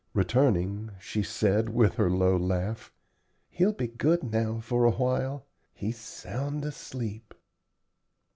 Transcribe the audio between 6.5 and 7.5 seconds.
asleep."